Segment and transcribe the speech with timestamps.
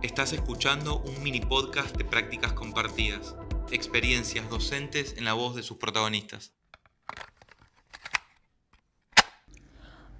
[0.00, 3.36] Estás escuchando un mini podcast de prácticas compartidas,
[3.70, 6.52] experiencias docentes en la voz de sus protagonistas.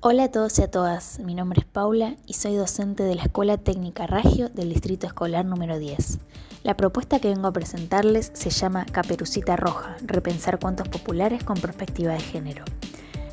[0.01, 3.23] Hola a todos y a todas, mi nombre es Paula y soy docente de la
[3.23, 6.19] Escuela Técnica Ragio del Distrito Escolar número 10.
[6.65, 12.13] La propuesta que vengo a presentarles se llama Caperucita Roja, repensar cuentos populares con perspectiva
[12.13, 12.65] de género.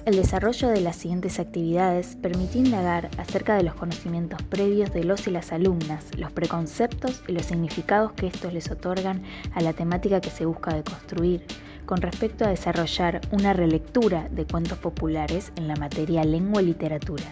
[0.05, 5.25] El desarrollo de las siguientes actividades permitió indagar acerca de los conocimientos previos de los
[5.25, 9.23] y las alumnas, los preconceptos y los significados que estos les otorgan
[9.55, 11.43] a la temática que se busca deconstruir,
[11.87, 17.25] con respecto a desarrollar una relectura de cuentos populares en la materia lengua y literatura,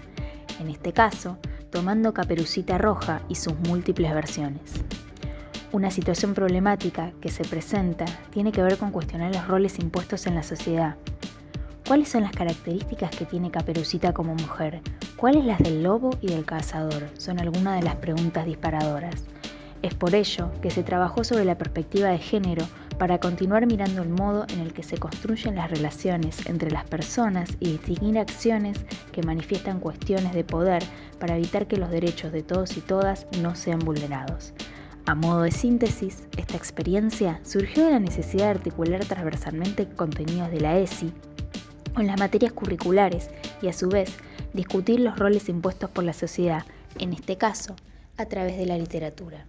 [0.59, 1.37] en este caso,
[1.69, 4.73] tomando Caperucita Roja y sus múltiples versiones.
[5.71, 10.33] Una situación problemática que se presenta tiene que ver con cuestionar los roles impuestos en
[10.33, 10.97] la sociedad,
[11.85, 14.79] ¿Cuáles son las características que tiene Caperucita como mujer?
[15.17, 17.09] ¿Cuáles las del lobo y del cazador?
[17.17, 19.25] Son algunas de las preguntas disparadoras.
[19.81, 22.65] Es por ello que se trabajó sobre la perspectiva de género
[22.97, 27.49] para continuar mirando el modo en el que se construyen las relaciones entre las personas
[27.59, 28.77] y distinguir acciones
[29.11, 30.83] que manifiestan cuestiones de poder
[31.19, 34.53] para evitar que los derechos de todos y todas no sean vulnerados.
[35.05, 40.61] A modo de síntesis, esta experiencia surgió de la necesidad de articular transversalmente contenidos de
[40.61, 41.13] la ESI
[41.97, 43.29] en las materias curriculares
[43.61, 44.15] y a su vez
[44.53, 46.63] discutir los roles impuestos por la sociedad,
[46.99, 47.75] en este caso,
[48.17, 49.47] a través de la literatura.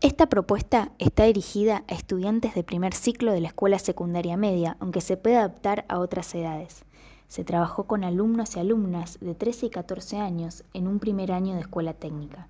[0.00, 5.02] Esta propuesta está dirigida a estudiantes de primer ciclo de la escuela secundaria media, aunque
[5.02, 6.84] se puede adaptar a otras edades.
[7.28, 11.54] Se trabajó con alumnos y alumnas de 13 y 14 años en un primer año
[11.54, 12.48] de escuela técnica.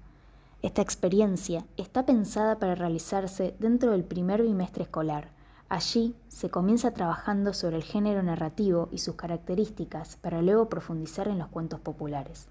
[0.63, 5.31] Esta experiencia está pensada para realizarse dentro del primer bimestre escolar,
[5.71, 11.39] Allí se comienza trabajando sobre el género narrativo y sus características para luego profundizar en
[11.39, 12.49] los cuentos populares.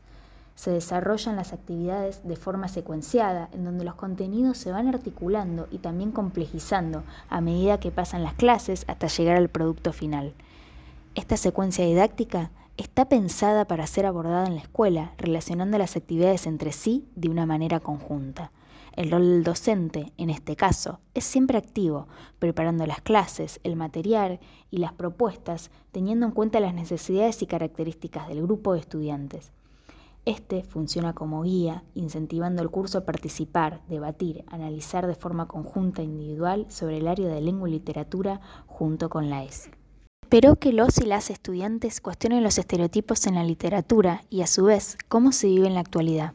[0.55, 5.79] Se desarrollan las actividades de forma secuenciada, en donde los contenidos se van articulando y
[5.79, 10.33] también complejizando a medida que pasan las clases hasta llegar al producto final.
[11.13, 16.71] Esta secuencia didáctica está pensada para ser abordada en la escuela, relacionando las actividades entre
[16.71, 18.53] sí de una manera conjunta.
[18.99, 24.79] El rol docente, en este caso, es siempre activo, preparando las clases, el material y
[24.79, 29.53] las propuestas, teniendo en cuenta las necesidades y características del grupo de estudiantes.
[30.25, 36.03] Este funciona como guía, incentivando el curso a participar, debatir, analizar de forma conjunta e
[36.03, 39.71] individual sobre el área de lengua y literatura junto con la ESI.
[40.23, 44.65] Espero que los y las estudiantes cuestionen los estereotipos en la literatura y a su
[44.65, 46.33] vez cómo se vive en la actualidad.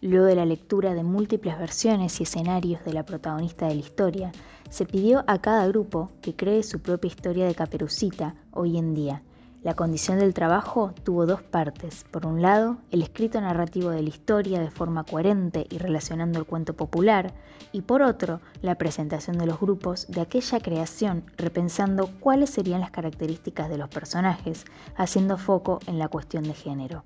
[0.00, 4.32] Luego de la lectura de múltiples versiones y escenarios de la protagonista de la historia,
[4.70, 9.22] se pidió a cada grupo que cree su propia historia de Caperucita hoy en día.
[9.64, 12.04] La condición del trabajo tuvo dos partes.
[12.12, 16.46] Por un lado, el escrito narrativo de la historia de forma coherente y relacionando el
[16.46, 17.34] cuento popular,
[17.72, 22.92] y por otro, la presentación de los grupos de aquella creación repensando cuáles serían las
[22.92, 27.02] características de los personajes, haciendo foco en la cuestión de género.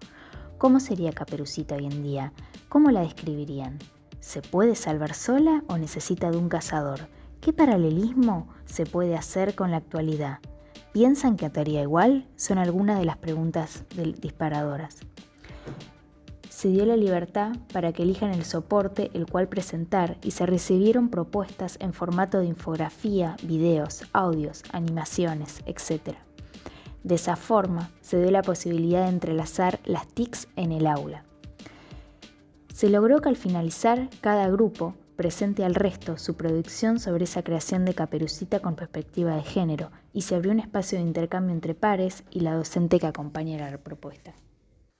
[0.62, 2.32] ¿Cómo sería Caperucita hoy en día?
[2.68, 3.80] ¿Cómo la describirían?
[4.20, 7.08] ¿Se puede salvar sola o necesita de un cazador?
[7.40, 10.38] ¿Qué paralelismo se puede hacer con la actualidad?
[10.92, 12.28] ¿Piensan que actuaría igual?
[12.36, 13.82] Son algunas de las preguntas
[14.20, 15.00] disparadoras.
[16.48, 21.08] Se dio la libertad para que elijan el soporte el cual presentar y se recibieron
[21.08, 26.14] propuestas en formato de infografía, videos, audios, animaciones, etc.
[27.04, 31.24] De esa forma, se dio la posibilidad de entrelazar las TICs en el aula.
[32.72, 37.84] Se logró que al finalizar, cada grupo presente al resto su producción sobre esa creación
[37.84, 42.24] de caperucita con perspectiva de género y se abrió un espacio de intercambio entre pares
[42.30, 44.34] y la docente que acompañara la propuesta.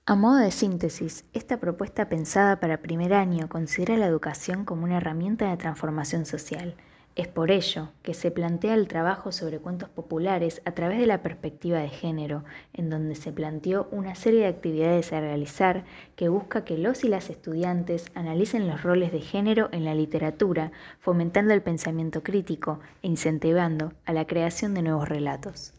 [0.05, 4.97] A modo de síntesis, esta propuesta pensada para primer año considera la educación como una
[4.97, 6.75] herramienta de transformación social
[7.15, 11.21] es por ello que se plantea el trabajo sobre cuentos populares a través de la
[11.21, 12.43] perspectiva de género,
[12.73, 15.85] en donde se planteó una serie de actividades a realizar
[16.15, 20.71] que busca que los y las estudiantes analicen los roles de género en la literatura,
[20.99, 25.73] fomentando el pensamiento crítico e incentivando a la creación de nuevos relatos.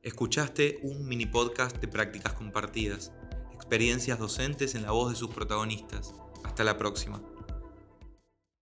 [0.00, 3.12] Escuchaste un mini podcast de prácticas compartidas,
[3.52, 6.14] experiencias docentes en la voz de sus protagonistas
[6.44, 7.20] hasta la próxima.